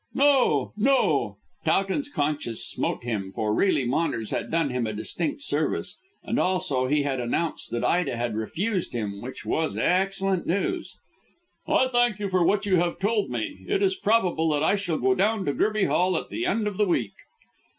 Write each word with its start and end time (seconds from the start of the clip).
"No! 0.15 0.73
no!" 0.75 1.37
Towton's 1.63 2.09
conscience 2.09 2.61
smote 2.63 3.03
him, 3.03 3.31
for 3.31 3.53
really 3.53 3.85
Maunders 3.85 4.31
had 4.31 4.49
done 4.49 4.71
him 4.71 4.87
a 4.87 4.93
distinct 4.93 5.43
service, 5.43 5.95
and 6.23 6.39
also 6.39 6.87
he 6.87 7.03
had 7.03 7.19
announced 7.19 7.69
that 7.69 7.83
Ida 7.83 8.17
had 8.17 8.35
refused 8.35 8.93
him, 8.93 9.21
which 9.21 9.45
was 9.45 9.77
excellent 9.77 10.47
news. 10.47 10.97
"I 11.67 11.87
thank 11.87 12.17
you 12.17 12.29
for 12.29 12.43
what 12.43 12.65
you 12.65 12.77
have 12.77 12.97
told 12.97 13.29
me. 13.29 13.63
It 13.67 13.83
is 13.83 13.95
probable 13.95 14.49
that 14.49 14.63
I 14.63 14.73
shall 14.73 14.97
go 14.97 15.13
down 15.13 15.45
to 15.45 15.53
Gerby 15.53 15.85
Hall 15.85 16.17
at 16.17 16.29
the 16.29 16.47
end 16.47 16.65
of 16.65 16.77
the 16.77 16.85
week." 16.87 17.13